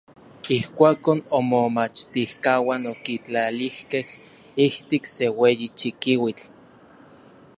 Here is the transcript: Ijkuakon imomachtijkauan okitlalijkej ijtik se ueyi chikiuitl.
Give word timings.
Ijkuakon 0.57 1.19
imomachtijkauan 1.39 2.83
okitlalijkej 2.93 4.07
ijtik 4.65 5.03
se 5.15 5.25
ueyi 5.39 5.67
chikiuitl. 5.77 6.45